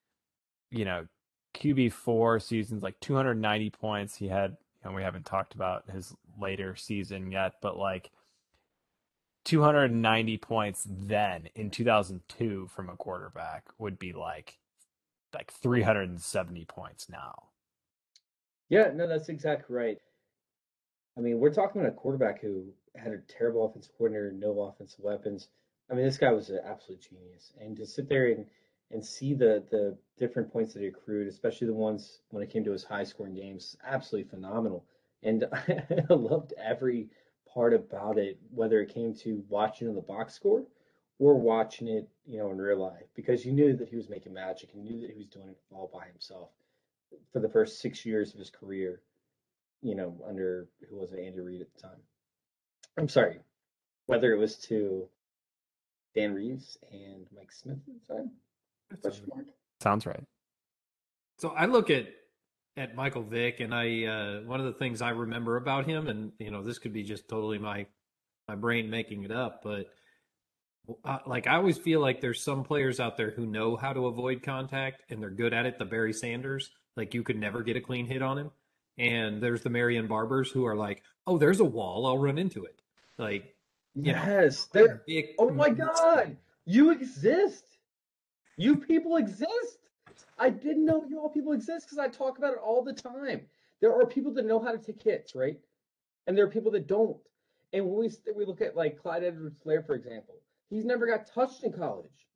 [0.72, 1.08] you know
[1.56, 4.16] QB four seasons, like 290 points.
[4.16, 8.12] He had, and we haven't talked about his later season yet, but like
[9.46, 14.58] 290 points then in 2002 from a quarterback would be like
[15.34, 17.44] like 370 points now.
[18.70, 19.98] Yeah, no, that's exactly right.
[21.18, 25.00] I mean, we're talking about a quarterback who had a terrible offensive coordinator, no offensive
[25.00, 25.50] weapons.
[25.90, 27.54] I mean, this guy was an absolute genius.
[27.60, 28.46] And to sit there and,
[28.92, 32.64] and see the the different points that he accrued, especially the ones when it came
[32.66, 34.86] to his high scoring games, absolutely phenomenal.
[35.24, 35.46] And
[36.10, 37.08] I loved every
[37.54, 40.64] part about it, whether it came to watching on the box score
[41.20, 44.34] or watching it, you know, in real life, because you knew that he was making
[44.34, 46.50] magic and knew that he was doing it all by himself
[47.34, 49.02] for the first six years of his career,
[49.82, 52.00] you know, under who was it, Andy Reid at the time.
[52.98, 53.40] I'm sorry,
[54.06, 55.08] whether it was to
[56.16, 58.32] Dan Reeves and Mike Smith at the time.
[59.02, 59.46] Question mark.
[59.82, 60.24] Sounds right.
[61.38, 62.08] So I look at
[62.78, 66.32] at Michael Vick, and I uh, one of the things I remember about him, and
[66.40, 67.88] you know, this could be just totally my
[68.48, 69.88] my brain making it up, but
[71.04, 74.08] uh, like I always feel like there's some players out there who know how to
[74.08, 75.78] avoid contact and they're good at it.
[75.78, 78.52] The Barry Sanders, like you could never get a clean hit on him,
[78.98, 82.64] and there's the Marion Barbers who are like, oh, there's a wall, I'll run into
[82.64, 82.80] it.
[83.18, 83.56] Like,
[83.96, 87.66] know, Yes, big- Oh my God, you exist.
[88.56, 89.87] You people exist.
[90.38, 93.42] I didn't know you all people exist because I talk about it all the time.
[93.82, 95.60] There are people that know how to take hits, right?
[96.26, 97.18] And there are people that don't.
[97.74, 100.36] And when we we look at like Clyde Edwards-Helaire, for example,
[100.70, 102.28] he's never got touched in college.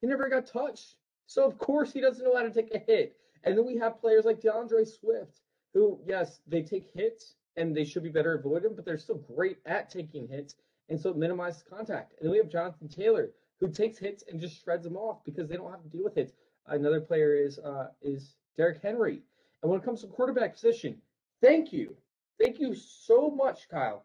[0.00, 0.94] He never got touched,
[1.26, 3.16] so of course he doesn't know how to take a hit.
[3.44, 5.40] And then we have players like D'Andre Swift,
[5.74, 9.22] who yes, they take hits and they should be better avoid them, but they're still
[9.36, 10.54] great at taking hits,
[10.88, 12.14] and so it minimizes contact.
[12.18, 15.48] And then we have Jonathan Taylor, who takes hits and just shreds them off because
[15.48, 16.32] they don't have to deal with hits.
[16.68, 19.22] Another player is uh, is Derrick Henry.
[19.62, 20.96] And when it comes to quarterback position,
[21.42, 21.96] thank you,
[22.40, 24.04] thank you so much, Kyle.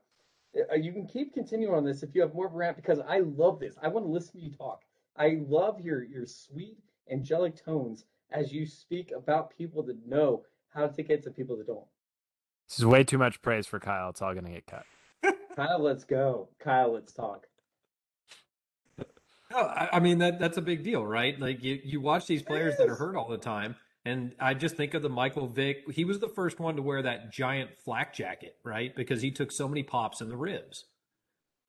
[0.71, 2.99] Uh, you can keep continuing on this if you have more of a rant because
[3.08, 3.76] I love this.
[3.82, 4.82] I want to listen to you talk.
[5.17, 6.78] I love your your sweet
[7.12, 11.58] angelic tones as you speak about people that know how to take hits and people
[11.58, 11.86] that don't.
[12.67, 14.10] This is way too much praise for Kyle.
[14.10, 14.86] It's all going to get cut.
[15.56, 16.49] Kyle, let's go.
[16.60, 17.45] Kyle, let's talk.
[19.54, 21.39] No, I, I mean that that's a big deal, right?
[21.39, 24.76] Like you, you watch these players that are hurt all the time, and I just
[24.76, 25.92] think of the Michael Vick.
[25.92, 28.96] He was the first one to wear that giant flak jacket, right?
[28.96, 30.86] Because he took so many pops in the ribs,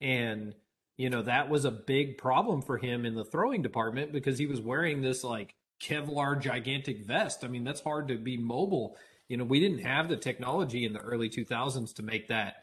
[0.01, 0.55] and
[0.97, 4.47] you know that was a big problem for him in the throwing department because he
[4.47, 7.45] was wearing this like Kevlar gigantic vest.
[7.45, 8.97] I mean, that's hard to be mobile.
[9.29, 12.57] You know, we didn't have the technology in the early 2000s to make that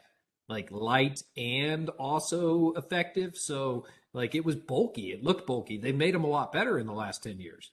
[0.48, 3.38] like light and also effective.
[3.38, 5.12] So like it was bulky.
[5.12, 5.78] It looked bulky.
[5.78, 7.72] They made them a lot better in the last 10 years.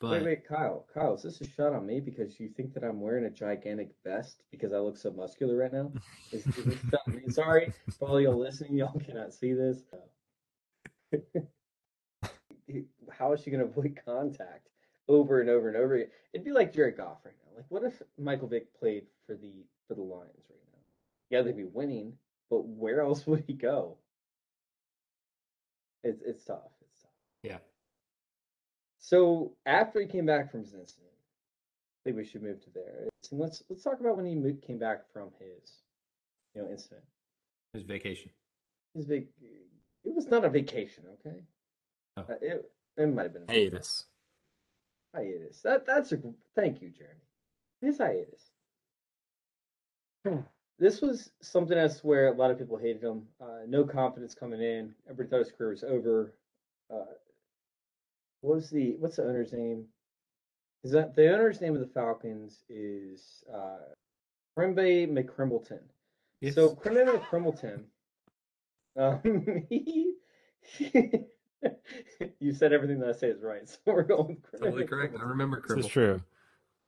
[0.00, 0.86] But wait, wait, Kyle.
[0.92, 3.92] Kyle, is this a shot on me because you think that I'm wearing a gigantic
[4.04, 5.90] vest because I look so muscular right now?
[6.32, 7.22] Is, is this shot on me?
[7.30, 9.78] Sorry, for all y'all listening, y'all cannot see this.
[13.10, 14.68] How is she going to avoid contact
[15.08, 16.08] over and over and over again?
[16.34, 17.56] It'd be like Jared Goff right now.
[17.56, 20.80] Like, what if Michael Vick played for the for the Lions right now?
[21.30, 22.18] Yeah, they'd be winning,
[22.50, 23.96] but where else would he go?
[26.06, 26.70] It's it's tough.
[26.82, 27.10] It's tough.
[27.42, 27.58] yeah.
[28.98, 33.08] So after he came back from his incident, I think we should move to there.
[33.30, 35.82] And let's let's talk about when he moved, came back from his,
[36.54, 37.02] you know, incident.
[37.72, 38.30] His vacation.
[38.94, 39.26] His big.
[40.04, 41.42] It was not a vacation, okay?
[42.16, 42.22] Oh.
[42.22, 44.06] Uh, it it might have been a Hiatus.
[45.14, 45.60] hiatus.
[45.62, 46.18] That that's a
[46.54, 47.20] thank you, Jeremy.
[47.80, 48.50] His hiatus.
[50.78, 53.22] This was something else where a lot of people hated him.
[53.40, 54.94] Uh, no confidence coming in.
[55.08, 56.34] Everybody thought his career was over.
[56.92, 57.14] Uh,
[58.42, 59.86] what was the what's the owner's name?
[60.84, 63.78] Is that the owner's name of the Falcons is uh,
[64.56, 65.80] Crimbe McCrimbleton.
[66.40, 66.54] Yes.
[66.54, 67.80] So Crimbe McCrimbleton,
[68.96, 70.12] um, he,
[72.38, 75.14] you said everything that I say is right, so we're going with Crimbe Totally correct.
[75.14, 75.28] I McCrimbleton.
[75.28, 76.20] remember This is true.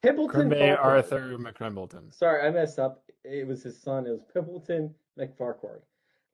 [0.05, 0.79] Pimpleton Farquhar.
[0.79, 2.15] Arthur McCrimbleton.
[2.15, 3.03] Sorry, I messed up.
[3.25, 4.07] It was his son.
[4.07, 5.81] It was Pimpleton McFarquhar.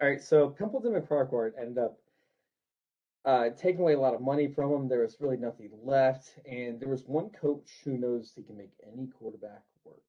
[0.03, 1.99] All right, so Pimpleton McFarquhar ended up
[3.25, 4.89] uh, taking away a lot of money from him.
[4.89, 8.73] There was really nothing left, and there was one coach who knows he can make
[8.93, 10.03] any quarterback work.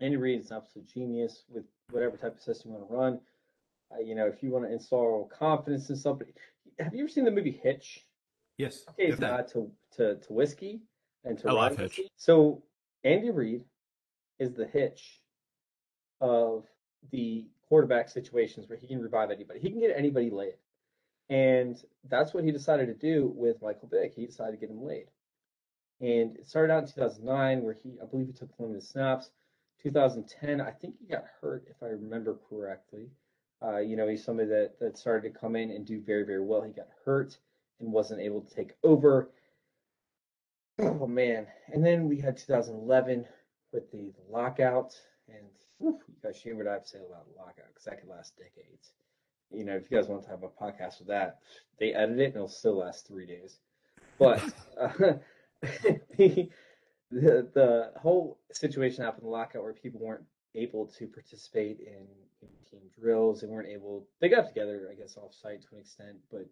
[0.00, 3.20] Andy Reid is an absolute genius with whatever type of system you want to run.
[3.92, 6.32] Uh, you know, if you want to install confidence in somebody,
[6.78, 8.05] have you ever seen the movie Hitch?
[8.58, 8.84] Yes.
[8.90, 10.80] Okay, uh, to to to whiskey
[11.24, 12.00] and to I love Hitch.
[12.16, 12.62] So
[13.04, 13.64] Andy Reid
[14.38, 15.20] is the hitch
[16.20, 16.64] of
[17.10, 19.60] the quarterback situations where he can revive anybody.
[19.60, 20.54] He can get anybody laid,
[21.28, 21.76] and
[22.08, 24.14] that's what he decided to do with Michael Vick.
[24.14, 25.08] He decided to get him laid,
[26.00, 29.30] and it started out in 2009 where he, I believe, he took a limited snaps.
[29.82, 33.10] 2010, I think he got hurt if I remember correctly.
[33.62, 36.42] Uh, you know, he's somebody that that started to come in and do very very
[36.42, 36.62] well.
[36.62, 37.38] He got hurt
[37.80, 39.30] and wasn't able to take over.
[40.78, 41.46] Oh man!
[41.72, 43.24] And then we had 2011
[43.72, 44.94] with the, lockout,
[45.28, 45.46] and
[45.78, 48.36] whew, you guys hear what I have to say about lockout because that could last
[48.36, 48.92] decades.
[49.50, 51.38] You know, if you guys want to have a podcast with that,
[51.78, 53.58] they edit it and it'll still last three days.
[54.18, 54.42] But
[54.80, 55.14] uh,
[56.18, 56.48] the,
[57.10, 62.06] the whole situation happened in the lockout where people weren't able to participate in,
[62.42, 63.40] in team drills.
[63.40, 64.06] They weren't able.
[64.20, 66.46] They got together, I guess, off site to an extent, but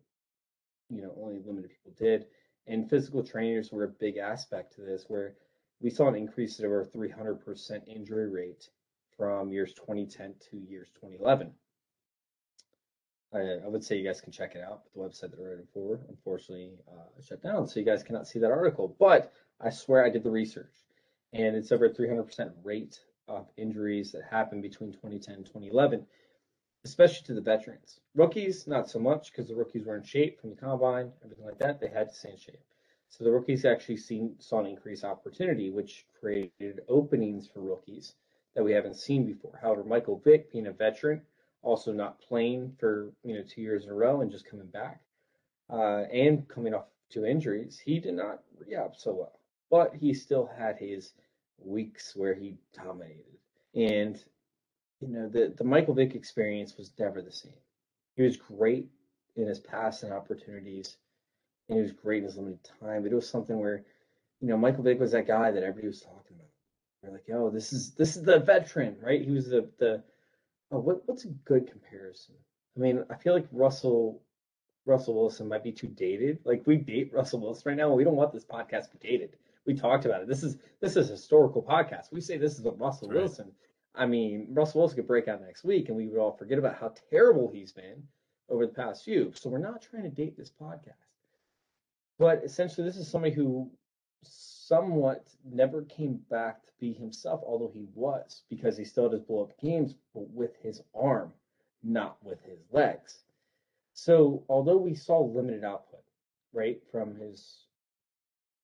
[0.90, 2.26] you know, only limited people did.
[2.66, 5.34] And physical trainers were a big aspect to this, where
[5.80, 8.68] we saw an increase of over 300% injury rate
[9.16, 11.52] from years 2010 to years 2011.
[13.34, 15.42] I, I would say you guys can check it out, but the website that I
[15.42, 18.96] wrote it for, unfortunately, uh, shut down, so you guys cannot see that article.
[18.98, 20.74] But I swear I did the research,
[21.32, 26.06] and it's over a 300% rate of injuries that happened between 2010 and 2011.
[26.84, 28.00] Especially to the veterans.
[28.14, 31.58] Rookies, not so much because the rookies were in shape from the combine, everything like
[31.58, 31.80] that.
[31.80, 32.60] They had to stay in shape.
[33.08, 38.14] So the rookies actually seen, saw an increased opportunity, which created openings for rookies
[38.54, 39.58] that we haven't seen before.
[39.60, 41.22] However, Michael Vick, being a veteran,
[41.62, 45.00] also not playing for you know two years in a row and just coming back,
[45.70, 49.40] uh, and coming off two injuries, he did not re-up so well.
[49.70, 51.14] But he still had his
[51.58, 53.38] weeks where he dominated,
[53.74, 54.22] and
[55.06, 57.52] you know the the Michael Vick experience was never the same.
[58.16, 58.88] He was great
[59.36, 60.96] in his passing opportunities,
[61.68, 63.02] and he was great in his limited time.
[63.02, 63.84] But it was something where,
[64.40, 66.48] you know, Michael Vick was that guy that everybody was talking about.
[67.02, 70.02] They're like, "Yo, this is this is the veteran, right?" He was the the.
[70.70, 72.34] Oh, what what's a good comparison?
[72.76, 74.22] I mean, I feel like Russell
[74.86, 76.38] Russell Wilson might be too dated.
[76.44, 77.92] Like we date Russell Wilson right now.
[77.94, 79.36] We don't want this podcast to be dated.
[79.66, 80.28] We talked about it.
[80.28, 82.12] This is this is a historical podcast.
[82.12, 83.18] We say this is a Russell Right.
[83.18, 83.52] Wilson.
[83.94, 86.76] I mean, Russell Wilson could break out next week, and we would all forget about
[86.76, 88.02] how terrible he's been
[88.48, 89.32] over the past few.
[89.34, 90.94] So we're not trying to date this podcast,
[92.18, 93.70] but essentially, this is somebody who
[94.22, 99.42] somewhat never came back to be himself, although he was, because he still does blow
[99.42, 101.32] up games, but with his arm,
[101.82, 103.18] not with his legs.
[103.92, 106.02] So, although we saw limited output,
[106.52, 107.66] right, from his,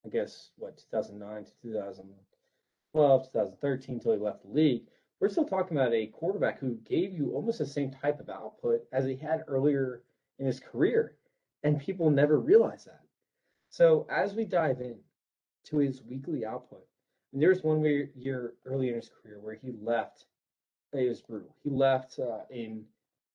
[0.04, 4.86] I guess, what, 2009 to 2012, 2013, until he left the league,
[5.20, 8.80] we're still talking about a quarterback who gave you almost the same type of output
[8.92, 10.02] as he had earlier
[10.38, 11.14] in his career.
[11.62, 13.02] And people never realize that.
[13.68, 14.96] So, as we dive in
[15.66, 16.86] to his weekly output,
[17.32, 17.84] and there's one
[18.16, 20.24] year, early in his career where he left.
[20.92, 21.54] It was brutal.
[21.62, 22.84] He left uh, in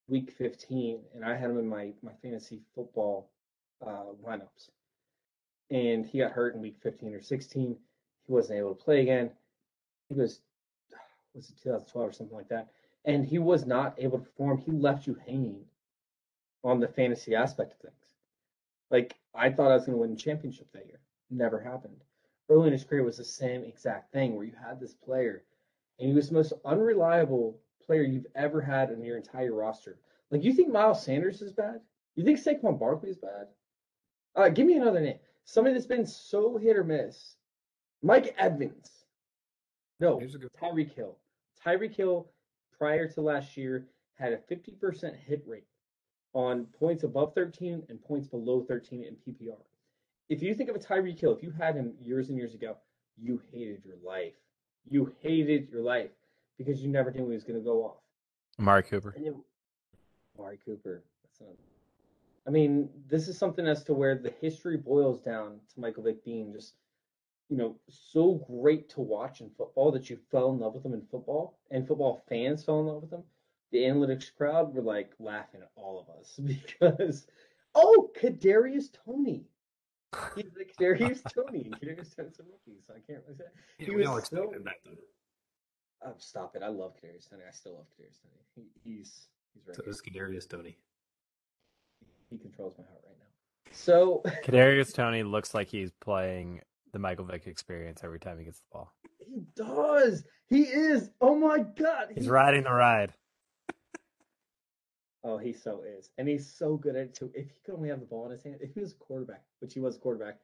[0.09, 3.29] week 15, and I had him in my my fantasy football
[3.85, 4.69] uh, lineups.
[5.71, 7.77] And he got hurt in week 15 or 16.
[8.27, 9.31] He wasn't able to play again.
[10.09, 10.41] He was
[11.35, 12.69] was it 2012 or something like that,
[13.05, 14.57] and he was not able to perform.
[14.57, 15.65] He left you hanging
[16.63, 18.13] on the fantasy aspect of things.
[18.89, 20.99] Like I thought I was going to win the championship that year.
[21.29, 22.03] Never happened.
[22.49, 25.43] Early in his career was the same exact thing where you had this player,
[25.99, 29.97] and he was the most unreliable player you've ever had in your entire roster.
[30.31, 31.81] Like you think Miles Sanders is bad?
[32.15, 33.47] You think Saquon Barkley is bad?
[34.35, 35.17] Uh, give me another name.
[35.45, 37.35] Somebody that's been so hit or miss.
[38.01, 39.05] Mike Evans.
[39.99, 41.17] No, Here's a good- Tyreek Hill.
[41.65, 42.27] Tyreek Hill,
[42.77, 45.67] prior to last year, had a 50% hit rate
[46.33, 49.57] on points above 13 and points below 13 in PPR.
[50.29, 52.77] If you think of a Tyreek Hill, if you had him years and years ago,
[53.17, 54.33] you hated your life.
[54.89, 56.11] You hated your life
[56.57, 57.97] because you never knew he was going to go off.
[58.59, 59.13] Amari Cooper.
[59.15, 59.35] And then
[60.37, 61.03] Amari Cooper.
[62.47, 66.23] I mean, this is something as to where the history boils down to Michael Vick
[66.23, 66.73] being just,
[67.49, 70.93] you know, so great to watch in football that you fell in love with him
[70.93, 73.23] in football, and football fans fell in love with him.
[73.71, 76.33] The analytics crowd were like laughing at all of us
[76.79, 77.27] because,
[77.75, 79.45] oh, Kadarius Toney.
[80.35, 81.65] He's the Kadarius Toney.
[81.65, 83.43] and Kadarius Toney's a rookie, so I can't really say.
[83.79, 84.91] Yeah, He we all was so- expected that though.
[86.07, 86.61] Oh, stop it!
[86.61, 87.41] I love Kadarius Toney.
[87.47, 88.69] I still love Kadarius Toney.
[88.83, 89.75] He, he's he's right.
[89.75, 90.77] So is Kadarius Toney.
[92.29, 93.71] He controls my heart right now.
[93.71, 96.61] So Kadarius Toney looks like he's playing
[96.95, 98.93] the Michael Vick experience every time he gets the ball.
[99.19, 100.23] he does.
[100.47, 101.09] He is.
[101.19, 102.07] Oh my god.
[102.15, 103.13] He's he- riding the ride.
[105.27, 107.31] Oh, he so is, and he's so good at it too.
[107.33, 109.41] If he could only have the ball in his hand, if he was a quarterback,
[109.59, 110.37] which he was a quarterback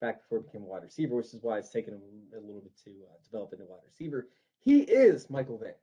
[0.00, 2.00] back before he became a wide receiver, which is why it's taken him
[2.32, 4.28] a little bit to uh, develop into a wide receiver.
[4.58, 5.76] He is Michael Vick.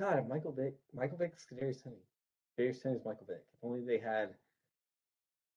[0.00, 2.02] God, Michael Vick, Michael Vick's Kadarius Toney.
[2.58, 3.44] Kadarius Toney's Michael Vick.
[3.54, 4.30] If only they had.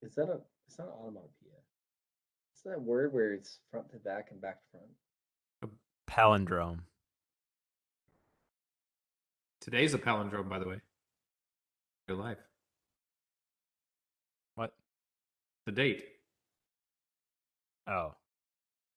[0.03, 0.37] Is that a?
[0.67, 1.62] It's not an onomatopoeia.
[2.65, 4.87] It's that word where it's front to back and back to front.
[5.63, 6.79] A palindrome.
[9.59, 10.79] Today's a palindrome, by the way.
[12.07, 12.37] Real life.
[14.55, 14.71] What?
[15.65, 16.05] The date.
[17.85, 18.13] Oh.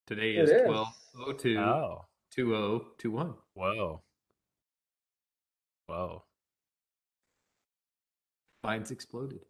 [0.07, 0.69] Today It is is.
[0.69, 2.05] 1202 Oh.
[2.37, 3.35] 2021.
[3.55, 4.03] Whoa.
[5.89, 6.23] Whoa.
[8.63, 9.41] Mine's exploded.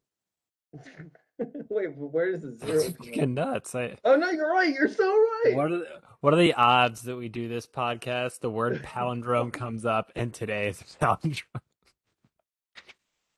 [1.69, 2.81] Wait, but where does the zero?
[2.81, 3.13] That's come in?
[3.13, 3.75] fucking nuts.
[3.75, 4.73] I, Oh no, you're right.
[4.73, 5.55] You're so right.
[5.55, 5.87] what are the,
[6.21, 8.41] what are the odds that we do this podcast?
[8.41, 11.43] The word palindrome comes up, and today is palindrome.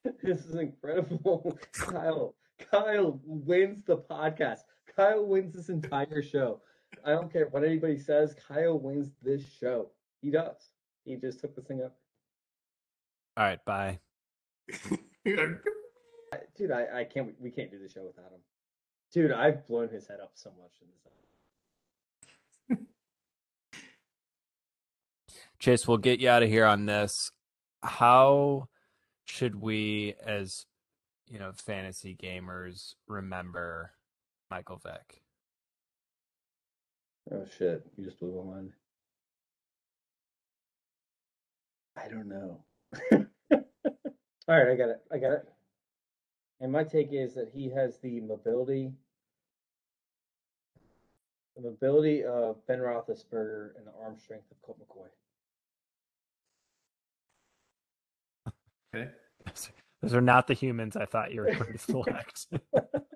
[0.23, 1.59] This is incredible.
[1.73, 2.35] Kyle,
[2.71, 4.61] Kyle wins the podcast.
[4.97, 6.61] Kyle wins this entire show.
[7.05, 8.35] I don't care what anybody says.
[8.47, 9.91] Kyle wins this show.
[10.23, 10.71] He does.
[11.05, 11.97] He just took this thing up.
[13.37, 13.99] All right, bye.
[16.33, 17.35] I- Dude, I, I can't.
[17.41, 18.41] We can't do the show without him.
[19.13, 22.79] Dude, I've blown his head up so much in this.
[25.59, 27.31] Chase, we'll get you out of here on this.
[27.83, 28.69] How
[29.25, 30.67] should we, as
[31.29, 33.93] you know, fantasy gamers, remember
[34.51, 35.23] Michael Vick?
[37.31, 37.87] Oh shit!
[37.97, 38.73] You just blew my mind.
[41.97, 42.61] I don't know.
[43.53, 45.01] All right, I got it.
[45.13, 45.49] I got it.
[46.61, 48.93] And my take is that he has the mobility,
[51.57, 55.09] the mobility of Ben Roethlisberger and the arm strength of Colt McCoy.
[58.95, 59.11] Okay.
[60.03, 62.47] Those are not the humans I thought you were going to select.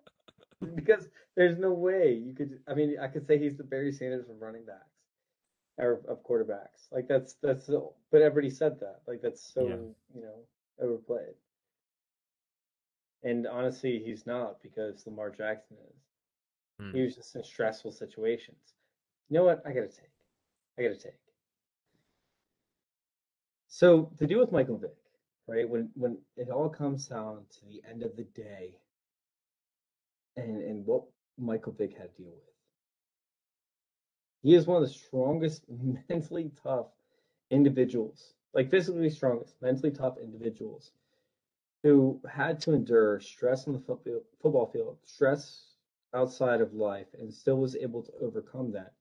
[0.74, 2.58] because there's no way you could.
[2.68, 4.78] I mean, I could say he's the Barry Sanders of running backs
[5.78, 6.90] or of quarterbacks.
[6.90, 7.70] Like that's that's.
[8.10, 9.02] But everybody said that.
[9.06, 9.74] Like that's so Yeah.
[10.14, 10.34] you know
[10.80, 11.34] overplayed.
[13.22, 16.02] And honestly, he's not because Lamar Jackson is.
[16.80, 16.96] Hmm.
[16.96, 18.74] He was just in stressful situations.
[19.28, 19.62] You know what?
[19.64, 20.10] I gotta take.
[20.78, 21.18] I gotta take.
[23.68, 24.96] So to do with Michael Vick,
[25.46, 25.68] right?
[25.68, 28.78] When when it all comes down to the end of the day,
[30.36, 31.04] and and what
[31.38, 32.54] Michael Vick had to deal with,
[34.42, 35.64] he is one of the strongest,
[36.08, 36.88] mentally tough
[37.50, 40.92] individuals, like physically strongest, mentally tough individuals,
[41.82, 45.74] who had to endure stress on the football field, stress
[46.14, 48.92] outside of life, and still was able to overcome that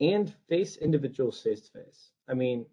[0.00, 2.10] and face individuals face to face.
[2.28, 2.66] I mean,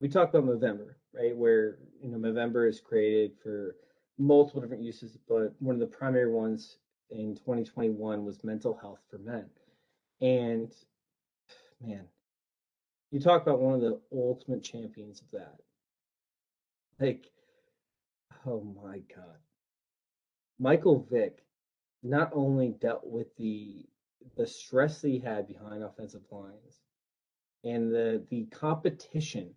[0.00, 1.36] we talk about Movember, right?
[1.36, 3.76] Where you know Movember is created for
[4.18, 6.78] multiple different uses, but one of the primary ones
[7.10, 9.46] in 2021 was mental health for men.
[10.20, 10.72] And
[11.80, 12.04] man,
[13.10, 15.56] you talk about one of the ultimate champions of that.
[17.00, 17.30] Like,
[18.46, 19.36] oh my God.
[20.58, 21.44] Michael Vick
[22.02, 23.86] not only dealt with the
[24.36, 26.80] the stress that he had behind offensive lines
[27.64, 29.50] and the the competition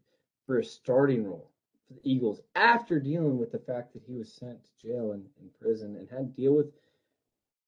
[0.46, 1.52] for a starting role
[1.88, 5.26] for the Eagles after dealing with the fact that he was sent to jail and
[5.42, 6.68] in prison and had to deal with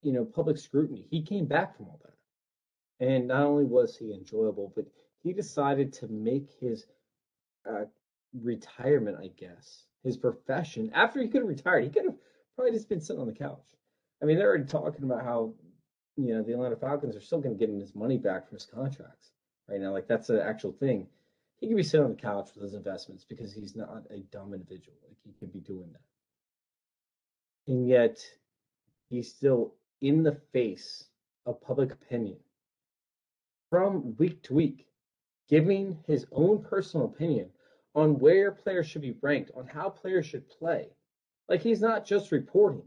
[0.02, 1.06] you know public scrutiny.
[1.10, 2.14] He came back from all that.
[3.06, 4.86] And not only was he enjoyable, but
[5.24, 6.86] he decided to make his
[7.70, 7.86] uh,
[8.34, 10.92] retirement, I guess, his profession.
[10.94, 12.16] After he could have retired, he could have
[12.56, 13.64] probably just been sitting on the couch.
[14.22, 15.54] I mean, they're already talking about how,
[16.16, 18.58] you know, the Atlanta Falcons are still going to get him his money back from
[18.58, 19.32] his contracts
[19.68, 19.92] right now.
[19.92, 21.08] Like that's an actual thing.
[21.60, 24.54] He could be sitting on the couch with his investments because he's not a dumb
[24.54, 24.98] individual.
[25.08, 26.02] Like he could be doing that.
[27.72, 28.20] And yet,
[29.10, 31.06] he's still in the face
[31.46, 32.38] of public opinion
[33.70, 34.86] from week to week,
[35.48, 37.50] giving his own personal opinion
[37.96, 40.88] on where players should be ranked, on how players should play.
[41.50, 42.84] Like he's not just reporting,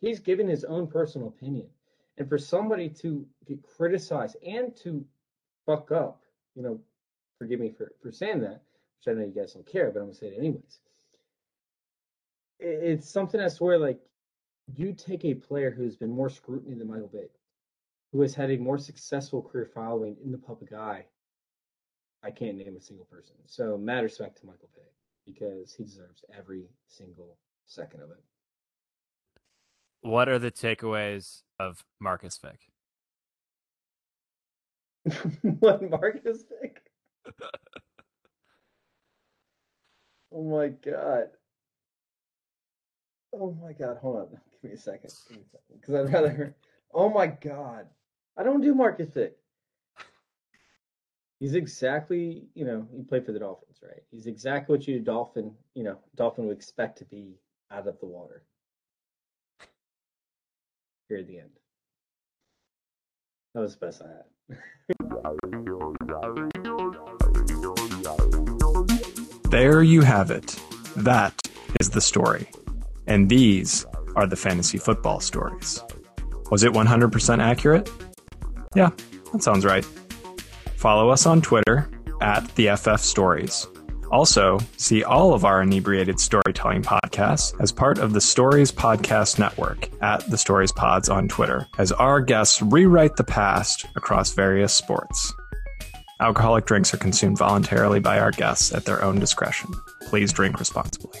[0.00, 1.66] he's giving his own personal opinion.
[2.18, 5.04] And for somebody to get criticized and to
[5.64, 6.22] fuck up,
[6.54, 6.78] you know,
[7.38, 8.62] forgive me for, for saying that,
[8.98, 10.80] which I know you guys don't care, but I'm gonna say it anyways.
[12.58, 14.00] It's something I swear, like
[14.74, 17.30] you take a player who's been more scrutiny than Michael Vick,
[18.12, 21.06] who has had a more successful career following in the public eye.
[22.22, 23.34] I can't name a single person.
[23.46, 24.92] So mad respect to Michael Vick
[25.24, 28.22] because he deserves every single second of it.
[30.02, 32.60] what are the takeaways of Marcus Vick?
[35.60, 36.82] what Marcus Vick?
[40.32, 41.28] oh my god.
[43.32, 44.28] Oh my god, hold on.
[44.62, 45.12] Give me a second.
[45.72, 46.54] Because I'd rather
[46.92, 47.86] Oh my god.
[48.36, 49.36] I don't do Marcus Vick.
[51.40, 54.02] He's exactly, you know, he played for the Dolphins, right?
[54.10, 57.38] He's exactly what you Dolphin, you know, Dolphin would expect to be
[57.70, 58.42] out of the water.
[61.08, 61.48] Here at the end.
[63.54, 64.26] That was the best I had.
[69.50, 70.60] There you have it.
[70.94, 71.34] That
[71.80, 72.50] is the story.
[73.06, 75.82] And these are the fantasy football stories.
[76.50, 77.90] Was it 100% accurate?
[78.74, 78.90] Yeah,
[79.32, 79.86] that sounds right.
[80.80, 81.90] Follow us on Twitter
[82.22, 83.66] at the FF Stories.
[84.10, 89.90] Also, see all of our inebriated storytelling podcasts as part of the Stories Podcast Network
[90.02, 95.34] at the Stories Pods on Twitter, as our guests rewrite the past across various sports.
[96.18, 99.70] Alcoholic drinks are consumed voluntarily by our guests at their own discretion.
[100.08, 101.20] Please drink responsibly.